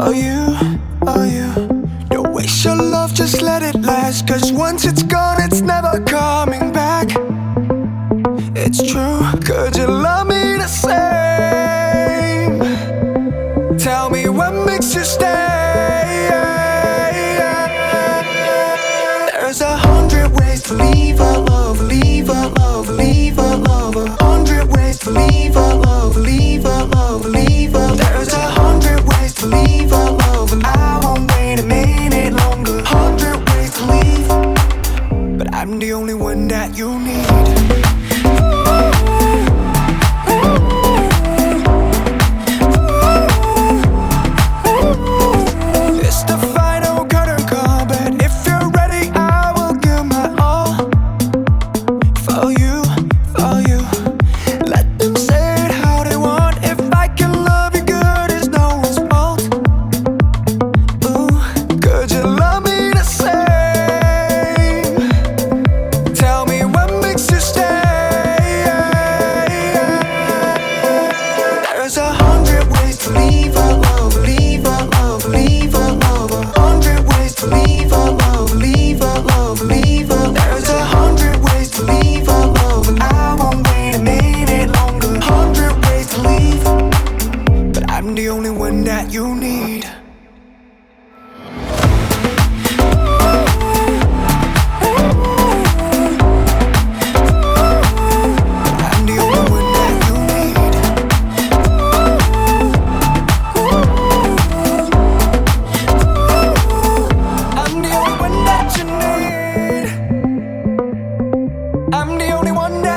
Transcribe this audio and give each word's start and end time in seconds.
Oh, 0.00 0.12
you, 0.12 0.56
oh, 1.08 1.24
you. 1.24 2.06
Don't 2.08 2.32
waste 2.32 2.64
your 2.64 2.76
love, 2.76 3.14
just 3.14 3.42
let 3.42 3.64
it 3.64 3.74
last. 3.82 4.28
Cause 4.28 4.52
once 4.52 4.84
it's 4.84 5.02
gone, 5.02 5.42
it's 5.42 5.60
never 5.60 6.00
coming 6.04 6.72
back. 6.72 7.08
It's 8.54 8.80
true, 8.80 9.20
could 9.44 9.76
you 9.76 9.88
love 9.88 10.28
me? 10.28 10.37
I'm 35.68 35.78
the 35.78 35.92
only 35.92 36.14
one 36.14 36.48
that 36.48 36.78
you 36.78 36.98
need. 36.98 37.77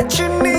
that 0.02 0.18
you 0.18 0.28
need. 0.42 0.51